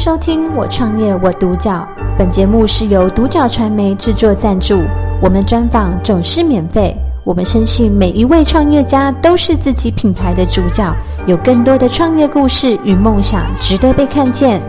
[0.00, 1.86] 收听《我创业我独角》，
[2.16, 4.80] 本节目是由独角传媒制作赞助，
[5.20, 6.96] 我们专访总是免费。
[7.22, 14.62] 我们深信每一位创业家都是自己品牌的主角，有更多的创业故事与梦想值得被看见。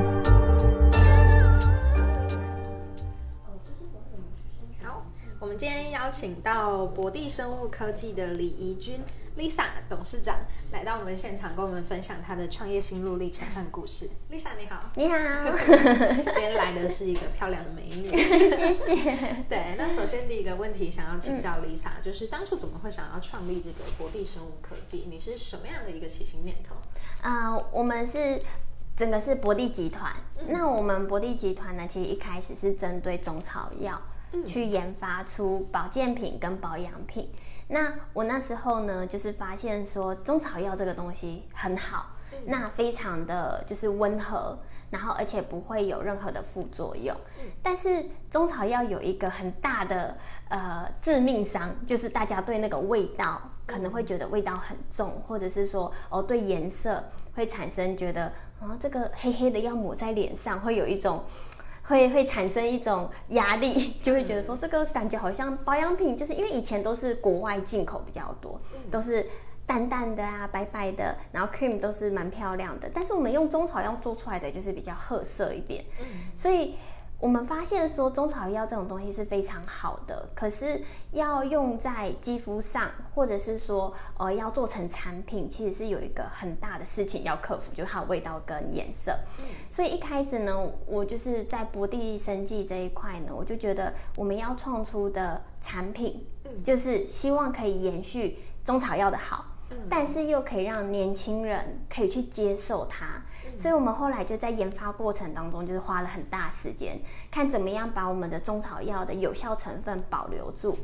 [4.83, 5.01] 好，
[5.39, 8.95] 我们今天邀请到博地生物科技的李怡君
[9.41, 10.37] Lisa 董事长
[10.71, 14.07] 来到我们现场，跟我们分享她的创业心路历程和故事。
[14.29, 15.17] Lisa 你好，你好，
[15.57, 19.43] 今天来的是一个漂亮的美女，谢谢。
[19.49, 25.07] 对，那首先第一个问题想要请教 Lisa，、就是当初怎么会想要创立这个博地生物科技？
[25.09, 26.75] 你是什么样的一个起心念头？
[27.27, 28.39] 啊、我们是
[28.95, 30.13] 整个是博地集团。
[30.37, 33.99] 嗯那我们博地集团呢，其实一开始是针对中草药、
[34.33, 37.29] 嗯去研发出保健品跟保养品。
[37.71, 44.59] 那我那时候呢，就是发现说中草药这个东西很好，嗯那非常的就是温和。
[44.91, 47.15] 然后，而且不会有任何的副作用。
[47.39, 50.17] 嗯但是中草药有一个很大的
[50.49, 57.01] 呃致命伤，就是大家对那个味道可能会觉得味道很重，或者是说哦对颜色
[57.33, 58.25] 会产生觉得
[58.59, 61.23] 啊这个黑黑的要抹在脸上，会有一种。
[61.91, 69.27] 会会产生一种压力，就会觉得说这个感觉好像保养品，就是因为以前都是国外进口比较多，都是
[69.65, 72.89] 淡淡的啊、白白的，然后 cream 都是蛮漂亮的。
[72.93, 75.83] 但是我们用中草药做出来的就是比较褐色一点，
[76.33, 76.75] 所以
[77.21, 89.15] 我们发现说中草药这种东西是非常好的，可是要用在肌肤上，或者是说呃要做成产品，其实是有一个很大的事情要克服，就是它的味道跟颜色。
[89.69, 96.25] 所以一开始呢，我就是在博地生技这一块呢，我就觉得我们要创出的产品，
[96.63, 99.45] 就是希望可以延续中草药的好，
[99.87, 103.21] 但是又可以让年轻人可以去接受它。
[103.61, 110.75] 所以我们后来就在研发过程当中，就是花了很大时间，看怎么样把我们的中草药的有效成分保留住，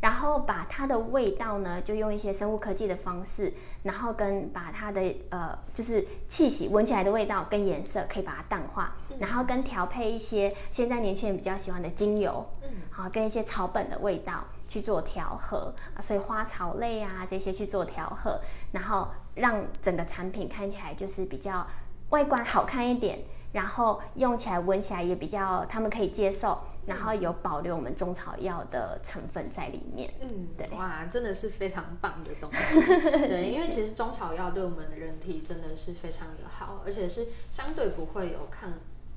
[0.00, 3.52] 然后把它的味道呢，就用一些生物科技的方式，
[3.82, 12.70] 然后跟把它的呃，就是气息闻起来的味道跟颜色可以把它淡化，然后跟调配一些现在年轻人比较喜欢的精油，嗯。
[12.90, 18.40] 好跟一些草本的味道去做调和啊，所以花草类啊这些去做调和，
[18.70, 21.66] 然后让整个产品看起来就是比较
[22.10, 23.18] 外观好看一点，
[23.52, 30.12] 然后用起来闻起来也比较他们可以接受，然后有保留我们中草药的成分在里面。
[30.20, 32.80] 嗯，对哇，真的是非常棒的东西。
[33.28, 38.70] 对，因为其实中草药对我们的人体真的是非常的好，而且是相对不会有抗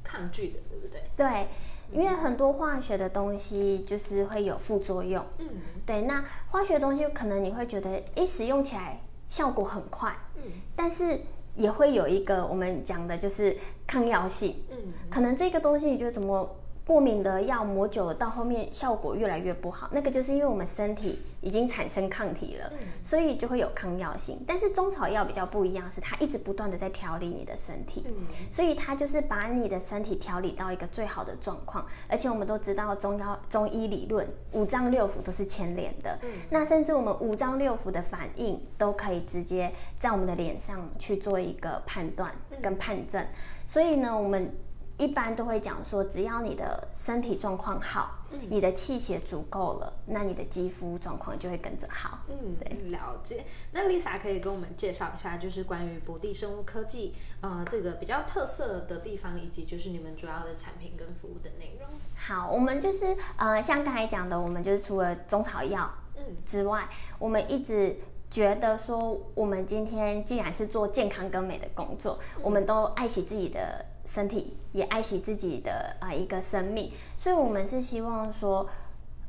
[0.04, 1.04] 抗拒的，对不对？
[1.16, 1.48] 对，
[1.92, 5.24] 因为很多化学的东西就是会有副作用。
[5.40, 5.48] 嗯
[5.86, 10.44] 对，那化学东西可能你会觉得，一，使用起来效果很快，嗯
[10.76, 11.20] 但是
[11.58, 14.56] 也会有一个我们讲的就是抗药性。
[14.72, 14.78] 嗯
[15.10, 16.56] 可能这个东西你觉得怎么
[16.88, 22.72] 过敏的药磨久了，到后面效果越来越不好，那个就是因为我们身体已经产生抗体了，
[23.04, 24.42] 所以就会有抗药性。
[24.48, 28.06] 但是中草药比较不一样，是它一直不断的在调理你的身体。
[28.08, 28.14] 嗯。
[28.50, 36.18] 所以它就是把你的身体调理到一个最好的状况，而且我们都知道中药中医理论五脏六腑都是牵连的，
[36.50, 39.70] 那甚至我们五脏六腑的反应都可以直接
[40.00, 42.32] 在我们的脸上去做一个判断
[42.62, 43.26] 跟判证，
[43.68, 44.50] 所以呢，我们
[44.98, 48.20] 一般都会讲说，只要你的身体状况好，
[48.50, 52.20] 你的气血足够了，那你的肌肤状况就会跟着好。
[52.28, 53.46] 嗯，对，了解。
[53.72, 61.88] 那 Lisa 可以跟我们介绍一下，就是关于博地生物科技呃这个比较特色的地方，以及就是你们主要的产品跟服务的内容。
[62.16, 67.96] 好，我们就是呃，像刚才讲的，我们就是除了中草药嗯之外，我们一直
[68.32, 78.68] 觉得说，我们今天既然是做健康跟美的工作，我们都爱惜自己的身体，也爱惜自己的啊、呃一个生命，所以我们是希望说。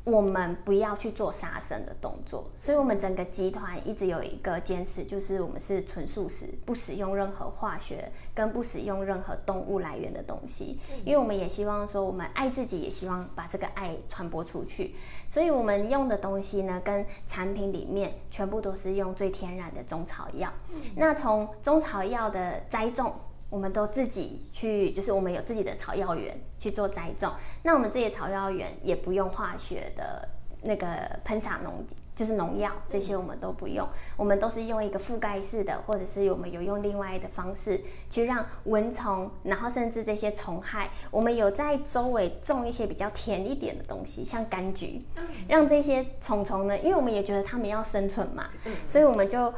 [0.05, 14.94] 我们不要去做杀生的动作，所以我们整个集团一直有一个坚持，就是我们是纯素食，不使用任何化学，跟不使用任何动物来源的东西，因为我们也希望说，我们爱自己，也希望把这个爱传播出去，
[15.29, 20.50] 所以我们用的东西呢，跟产品里面全部都是用最天然的中草药。
[20.97, 23.12] 那从中草药的栽种。
[23.50, 27.33] 我们都自己去，就是我们有自己的草药园去做栽种。
[27.62, 30.29] 那我们这些草药园也不用化学的
[30.62, 30.87] 那个
[31.25, 31.85] 喷洒农，
[32.15, 32.71] 就是农药。
[32.91, 37.81] 这些我们都不用，我们都是用一个覆盖式的，或者是我们有用另外的方式
[38.11, 45.00] 去让蚊虫，然后甚至这些虫害，我们有在周围种一些比较甜一点的东西，像柑橘，
[45.49, 48.49] 让这些虫虫呢，因为我们也觉得它们要生存嘛，
[48.87, 49.55] 所以我们就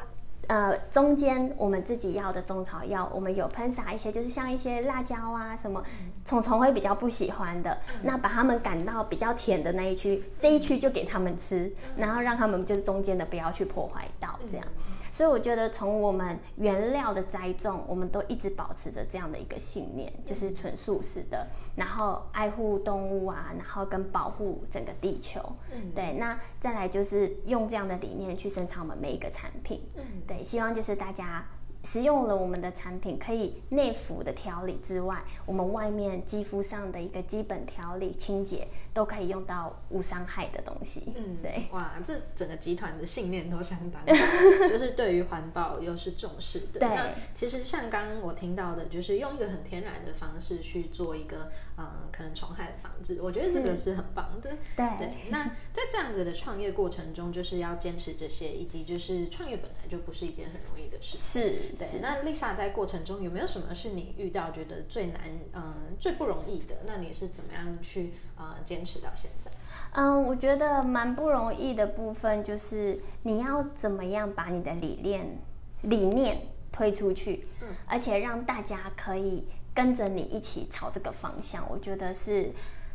[0.48, 5.80] 呃，中间我们自己要的中草药，我们有喷洒一些，就是像一些辣椒啊什么，
[6.24, 14.66] 虫虫会比较不喜欢的，那把它们赶到比较甜的那一区，这一区就给他们吃，然后让他们就是中间的不要去破坏到这样。
[15.10, 21.46] 所以我觉得，从我们原料的栽种，我们都一直保持着这样的一个信念，就是纯素食的，
[21.76, 25.40] 然后爱护动物啊，然后跟保护整个地球。
[25.72, 26.12] 嗯，对。
[26.14, 29.82] 那再来就是用这样的理念去生产我们每一个产品。
[29.96, 31.44] 嗯，对，希望就是大家。
[31.82, 35.16] 使用了我们的产品，可以内服的调理之外，
[35.46, 41.12] 我们外面肌肤上的一个基本调理、清洁都可以用到无伤害的东西。
[41.16, 44.04] 嗯，对，哇，这整个集团的信念都相当，
[44.68, 46.80] 就是对于环保又是重视的。
[46.80, 54.50] 对，其实像刚刚我听到的，就是用一个很天然的方式去做一个，嗯，可能虫害的防治，我觉得这个是很棒的。
[54.76, 61.42] 对，那在这样子的创业过程中，就是要坚持这些，以及就是创业本来就不是一件很容易的事情。
[61.42, 61.50] 是。
[61.78, 65.20] 对，那 Lisa 在过程中有没有什么是你遇到觉得最难、
[65.54, 66.76] 嗯最不容易的？
[66.86, 69.50] 那你是怎么样去呃坚持到现在？
[69.92, 75.38] 嗯，我觉得蛮不容易的部分就是你要怎么样把你的理念
[75.82, 76.42] 理念
[76.72, 81.64] 推出去，嗯，而且让大家可以跟着你一起朝这个方向。
[81.70, 82.50] 我觉得是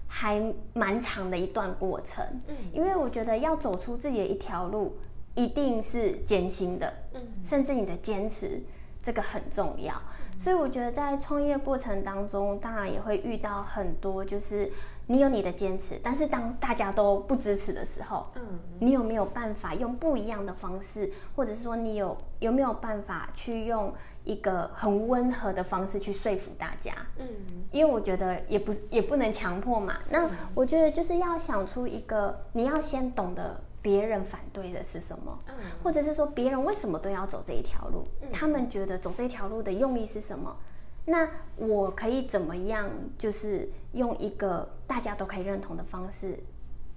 [0.08, 0.42] 还
[0.74, 4.98] 蛮长的一段过程，嗯，因为我觉得要走出自己的一条路。
[5.38, 8.64] 一定是艰辛的，嗯，甚至你的坚持，
[9.04, 9.94] 这个很重要。
[10.40, 14.72] 所以我觉得在创业过程当中，当然也会遇到很多，就是
[15.08, 18.42] 你有你的坚持，但是当大家都不支持的时候，嗯，
[18.80, 23.94] 你有没有办法用不一样的方式，或者是说你有有没有办法去用
[24.24, 26.94] 一个很温和的方式去说服大家？
[27.18, 27.28] 嗯，
[27.72, 29.96] 因为我觉得也不也不能强迫嘛。
[30.10, 33.62] 那我觉得就是要想出一个，你要先懂得。
[33.86, 35.40] 别人反对的是什么？
[35.48, 35.54] 嗯，
[35.84, 38.04] 或者是说别人为什么都要走这一条路？
[38.34, 40.58] 他们觉得走这条路的用意是什么？
[41.06, 42.90] 那我可以怎么样？
[43.18, 46.38] 就是用一个大家都可以认同的方式，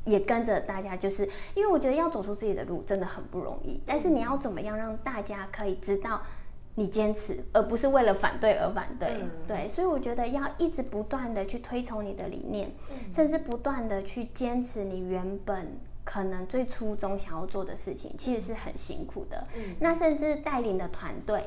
[0.04, 3.82] 也跟着大家，就是因为我觉得要走出自己的路真的很不容易。
[3.86, 6.22] 但是你要怎么样让大家可以知道
[6.74, 9.24] 你坚持，而不是为了反对而反对？
[9.46, 12.72] 对，所以我觉得要一直不断的去推崇你的理念，
[13.12, 15.78] 甚至不断的去坚持你原本。
[16.04, 19.46] 可能最初衷想要做的事情，其实是很辛苦的。
[19.54, 21.44] 嗯，那甚至带领的团队，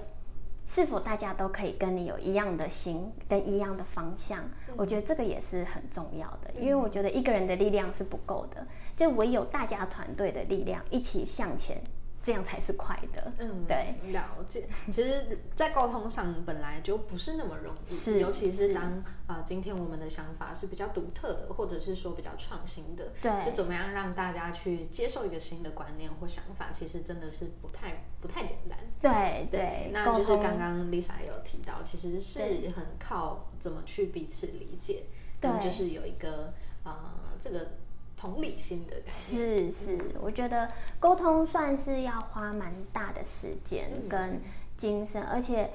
[0.65, 4.43] 是否大家都可以跟你有一样的心，跟一样的方向？
[4.77, 8.65] 我觉得这个也是很重要的，因为我觉得一个人的力量是不够的，
[8.95, 11.81] 就唯有大家团队的力量一起向前。
[12.23, 14.67] 这样才是快的，嗯，对，了解。
[14.91, 28.77] 其实，在沟通上本来就不是那么容易，是，尤其是当啊，今天我们的想法是比较独特的，或者是说比较创新的，对，就怎么样让大家去接受一个新的观念或想法，其实真的是不太不太简单。
[29.01, 35.05] 对对，那就是刚刚 Lisa 有提到，其实是很靠怎么去彼此理解，
[35.39, 36.53] 对，就是有一个
[36.83, 37.80] 啊这个。
[38.21, 40.69] 同理心的是是，我觉得
[40.99, 44.39] 沟通算是要花蛮大的时间跟
[44.77, 45.71] 精神，而且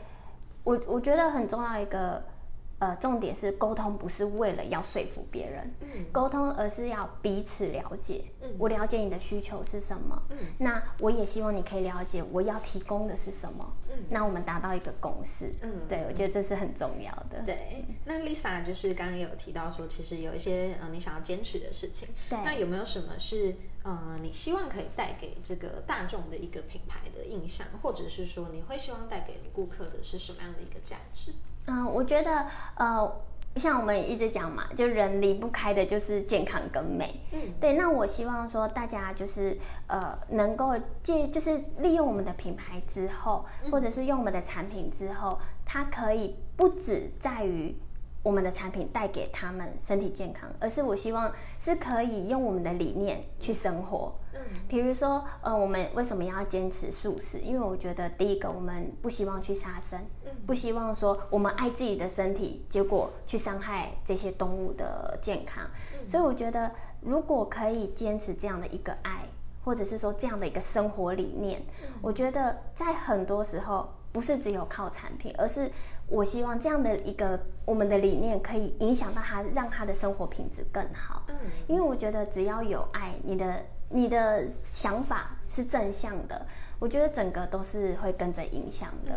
[0.62, 2.22] 我我觉得很重要一个。
[2.78, 5.72] 呃，重点是沟通不是为了要说服别人，
[6.12, 8.26] 沟通而是要彼此了解。
[8.58, 13.72] 我了解你的需求是什么，嗯那我也希望你可以了解我要提供的是什么。
[14.10, 15.52] 那我们达到一个共识。
[15.62, 17.42] 嗯，对，我觉得这是很重要的。
[17.44, 22.08] 对，那 Lisa 就是刚刚有提到说，其实有一些呃你想要坚持的事情。
[22.28, 31.32] 对，那有没有什么是呃你希望可以带给这个大众的一个品牌的印象，或者是说你会希望带给你顾客的是什么样的一个价值？
[31.68, 33.20] 嗯，我觉得，呃，
[33.56, 37.20] 像我们一直讲嘛，就人离不开的就是健康跟美。
[37.32, 37.72] 嗯，对。
[37.72, 47.74] 那我希望说，大家就是呃，能够借，就是利用我们的品牌之后，或者是用我们的产品之后，它可以不止在于。
[48.26, 54.12] 我们的产品带给他们身体健康，而是我希望是可以用我们的理念去生活。
[54.34, 57.38] 嗯，比如说，呃，我们为什么要坚持素食？
[57.38, 60.00] 因为我觉得第一个，我们不希望去杀生，
[60.44, 65.62] 不希望说我们爱自己的身体，结果去伤害这些动物的健康。
[66.04, 66.68] 所以我觉得，
[67.00, 69.20] 如果可以坚持这样的一个爱，
[69.64, 71.62] 或者是说这样的一个生活理念，
[72.02, 73.88] 我觉得在很多时候。
[74.12, 75.70] 不是只有靠产品，而是
[76.08, 81.24] 我希望这样的一个我们的理念可以影响到他，让他的生活品质更好。
[81.28, 81.36] 嗯，
[81.66, 86.46] 因为我觉得只要有爱，你的你的想法是正向的，
[86.78, 89.12] 我觉得整个都是会跟着影响的。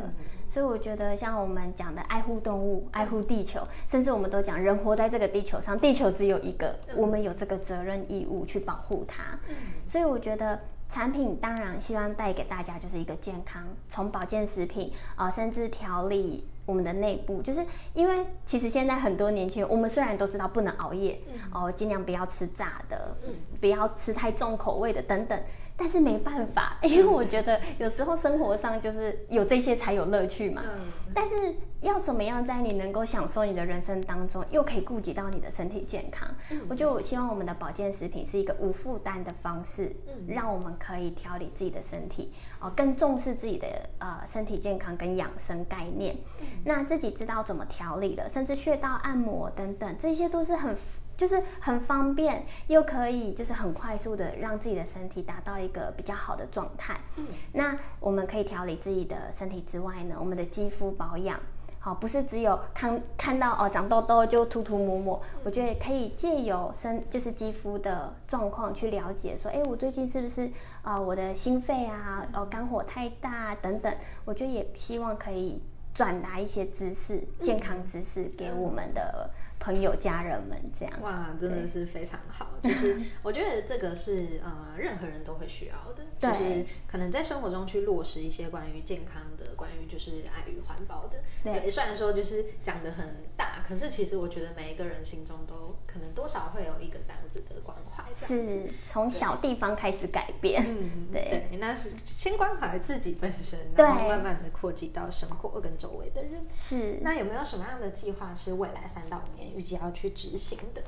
[0.47, 9.23] 所以我觉得像我们讲的爱护动物、爱护地球，甚至我们都讲人活在这个地球上，地球只有一个，我们有这个责任义务去保护它。
[9.47, 9.55] 嗯
[9.85, 10.59] 所以我觉得。
[10.89, 21.21] 产品当然希望带给大家就是一个健康，从保健食品啊，甚至调理我们的内部，就是因为其实现在很多年轻人，我们虽然都知道不能熬夜，
[21.53, 25.39] 哦，尽量不要吃炸的，嗯不要吃太重口味的等等。
[25.79, 30.61] 但是没办法，因为我觉得有时候生活上就是有这些才有乐趣嘛。
[30.65, 30.81] 嗯。
[31.11, 36.27] 但是要怎么样在你能够享受你的人生当中，又可以顾及到你的身体健康？
[36.51, 36.59] 嗯。
[36.69, 43.67] 我就希望我们的保健食品是一个无负担的方式，嗯，让我们可以调理自己的身体，哦，更重视自己的
[43.99, 46.13] 呃身体健康跟养生概念。
[46.41, 46.45] 嗯。
[46.65, 50.75] 那自己知道怎么调理了，甚至穴道按摩等等，这些都是很。
[51.19, 56.97] 就是很方便，又可以就是很快速的让自己的身体达到一个比较好的状态。
[57.17, 61.37] 嗯，那我们可以调理自己的身体之外呢，我们的肌肤保养，
[61.77, 65.21] 好，不是只有看看到哦长痘痘就涂涂抹抹。
[65.43, 70.49] 我觉得可以借由身就是肌肤的状况去了解，说，哎，我最近是不是
[70.83, 73.93] 啊我的心肺啊，哦肝火太大等等。
[74.23, 75.61] 我觉得也希望可以
[75.93, 79.29] 转达一些知识，健康知识给我们的。
[79.69, 82.57] 朋友、家人们这样哇，真的是非常好。
[82.63, 91.19] 就是 我觉得这个是呃，任何人都会需要的，就是可能在生活中去落实一些关于健康的、关于就是爱与环保的。
[91.43, 98.03] 对，虽然说就是讲的很大，可是其实我觉得每一个人心中都可能多少会有一个这样子的关怀。
[98.11, 100.65] 是从小地方开始改变。
[100.67, 106.43] 嗯，对，那是先关怀自己本身，然后慢慢的扩及到生活跟周围的人。
[106.57, 106.97] 是。
[107.01, 109.58] 那有没有什么样的计划是未来三到五年？
[109.59, 110.81] 预计要去执行的，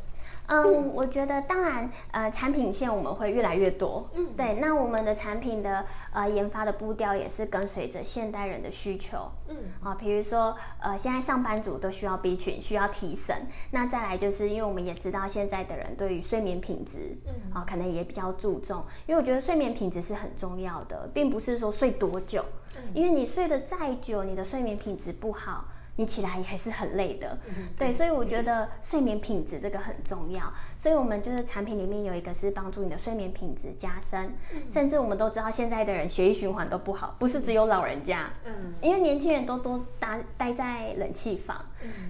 [0.47, 13.35] 嗯，我觉得当然，呃，产品线我们会越来越多，嗯，对，那我们的产品的呃研发的步调也是跟随着现代人的需求，嗯，啊，比如说呃，现在上班族都需要 B 群，需要提神，
[13.71, 22.45] 那再来就是因为我们也知道现在的人对于睡眠品质，嗯，啊，可能也比较注重，因为我觉得睡眠品质是很重要的，并不是说睡多久，
[22.77, 22.83] 嗯。
[22.93, 25.65] 因为你睡得再久，你的睡眠品质不好。
[25.97, 30.51] 你起来也还是很累的，嗯对，所以我觉得睡眠品质这个很重要。
[30.77, 34.33] 所以我们就是产品里面有一个是帮助你的睡眠品质加深，
[34.69, 41.63] 甚至我们都知道现在的人血液循环都不好，不是只有老人家，嗯，因为年轻人都都待待在冷气房，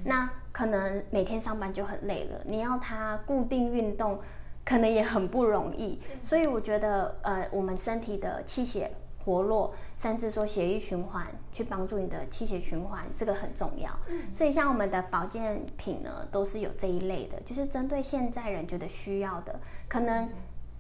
[0.06, 4.18] 那可能每天上班就很累了，你要他固定运动，
[4.64, 6.00] 可能也很不容易。
[6.22, 8.92] 所以我觉得，呃，我们身体的气血。
[9.24, 13.90] 活络，甚至说血液循环，去帮助你的气血循环，这个很重要。
[14.08, 20.30] 嗯，所以像我们的保健品呢，都是有这一类的，就是针对现在人觉得需要的，可能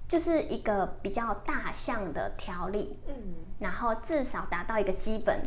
[0.07, 2.97] 就是一个比较大项的调理。
[3.07, 3.13] 嗯，
[3.59, 5.41] 然后至少达到一个基本。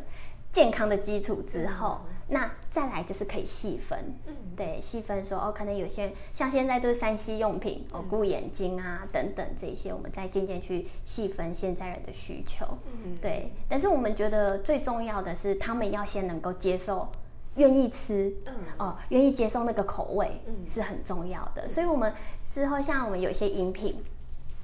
[0.53, 13.53] 健康的基础之后，那再来就是可以细分，嗯，对，细分说哦，可能有些像现在都是三 C 用品哦，顾眼睛啊等等这些，我们再渐渐去细分现在人的需求，嗯，对。
[13.69, 17.09] 但是我们觉得最重要的是，他们要先能够接受，
[17.57, 21.69] 愿意吃，嗯，哦，愿意接受那个口味，嗯，是很重要的。
[21.69, 22.13] 所以，我们
[22.51, 24.03] 之后像我们有一些饮品。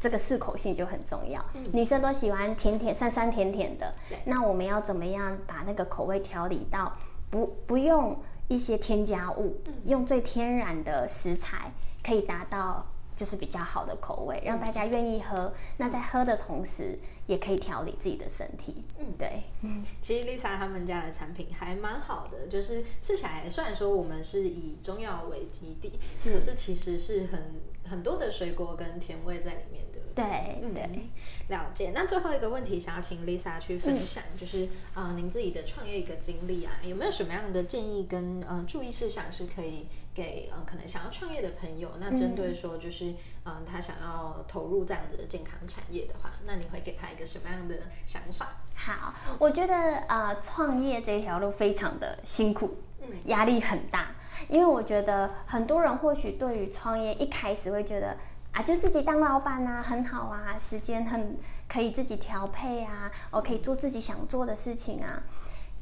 [0.02, 3.92] 这个适口性就很重要，女生都喜欢甜甜、酸酸甜甜的。
[4.24, 6.90] 那我们要怎么样把那个口味调理到
[7.30, 8.18] 不不用
[8.48, 11.70] 一些添加物，用最天然的食材，
[12.02, 12.84] 可以达到
[13.14, 15.52] 就是比较好的口味，让大家愿意喝。
[15.76, 16.98] 那在喝的同时，
[17.30, 18.82] 也可以调理自己的身体。
[18.98, 19.44] 嗯，对。
[19.62, 25.92] 嗯，其实 Lisa 他们家的产品还蛮好的，就是吃起来虽然说我们是以中药为基底，
[26.24, 30.00] 可是其实是很很多的水果跟甜味在里面的。
[30.12, 31.08] 对对，
[31.48, 31.92] 了解。
[31.94, 41.92] 那最后一个问题，想要请 Lisa 去分享，就是啊，您自己的创业一个经历啊，有没有什么样的建议跟呃注意事项是可以给呃可能想要创业的朋友？
[42.00, 47.74] 那针对说就是嗯，他想要投入这样子的健康产业的话，那你会给他一个什么样的
[48.06, 48.48] 想法？
[48.74, 54.08] 好，我觉得啊，创业这条路非常的辛苦，嗯，压力很大，
[54.48, 58.16] 因为我觉得很多人或许对于创业一开始会觉得。
[58.52, 65.22] 啊，就自己当老板啊，很好啊，时间很可以自己调配啊，我可以做自己想做的事情啊。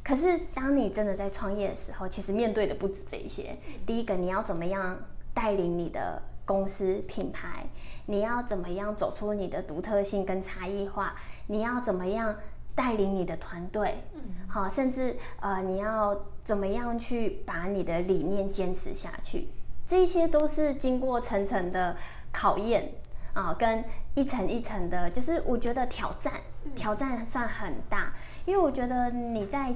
[0.04, 3.56] 可是当你真的在创业的时候，其实面对的不止这些。
[3.86, 4.98] 第一个，你要怎么样
[5.32, 7.66] 带领你的公司品牌？
[8.06, 11.14] 你要怎么样走出你的独特性跟差异化？
[11.46, 12.34] 你要怎么样
[12.74, 14.02] 带领你的团队？
[14.14, 19.48] 嗯，好，甚至呃，你要怎么样去把你的理念坚持下去？
[19.86, 21.94] 这些都是经过层层的。
[22.30, 22.92] 考验
[23.32, 23.82] 啊，跟
[24.14, 26.34] 一层一层的，就是我觉得挑战，
[26.76, 28.12] 挑战算很大，
[28.44, 29.74] 因为我觉得你在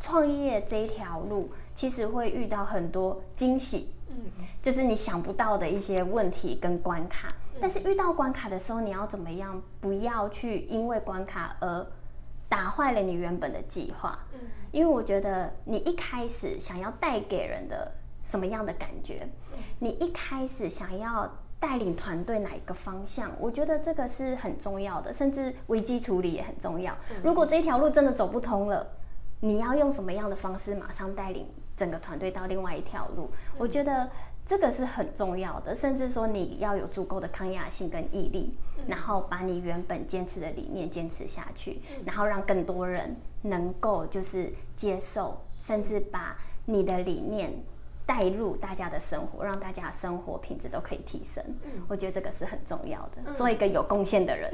[0.00, 7.28] 创业这一条路，其实会遇到很多惊喜，嗯，就是你想不到的一些问题跟关卡，
[7.60, 9.60] 但是遇到关卡的时候，你要怎么样？
[9.80, 11.86] 不要去因为关卡而
[12.48, 14.18] 打坏了你原本的计划。
[14.34, 14.40] 嗯，
[14.70, 17.90] 因为我觉得你一开始想要带给人的
[18.22, 19.26] 什么样的感觉，
[19.78, 26.94] 你一开始想要带领团队哪一个方向，我觉得这个是很重要的，甚至危机处理也很重要。
[27.22, 28.86] 如果这条路真的走不通了，
[29.40, 33.30] 你要用什么样的方式马上带领整个团队到另外一条路？
[33.58, 34.10] 我觉得。
[34.44, 38.52] 这个是很重要的，甚至说你要有足够的抗压性跟毅力，
[38.88, 47.52] 然后把你原本坚持的理念坚持下去，然后让更多人能够就是接受，甚至把你的理念。
[48.04, 51.42] 带入大家的生活，让大家生活品质都可以提升。
[51.62, 53.32] 嗯，我觉得这个是很重要的。
[53.34, 54.50] 做一个有贡献的人。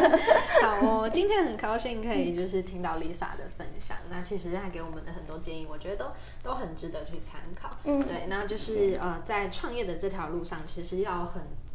[0.62, 3.96] 好哦，今天很高兴可以就是听到 Lisa 的分享。
[4.10, 7.70] 那其实她给我们的很多建议，我觉得都都很值得去参考。
[7.84, 11.69] 嗯，对，那就是呃，在创业的这条路上，其实要很呃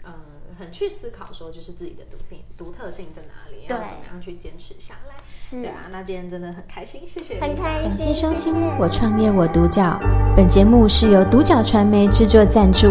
[0.58, 5.16] 很去思考说，就是自己的独性独特性在哪里，要怎么样去坚持下来。
[5.52, 7.90] 对啊，那今天真的很开心，谢谢，很开心。
[7.90, 9.84] 感谢收听《我创业我独角》，
[10.36, 12.88] 本节目是由独角传媒制作赞助，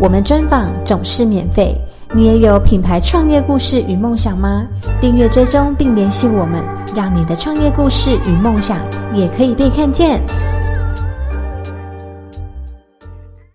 [0.00, 1.76] 我们专访总是免费。
[2.14, 4.66] 你也有品牌创业故事与梦想吗？
[4.98, 6.64] 订阅追踪并联系我们，
[6.96, 8.80] 让你的创业故事与梦想
[9.12, 10.22] 也可以被看见。